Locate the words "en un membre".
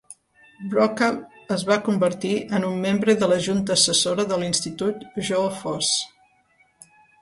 2.59-3.17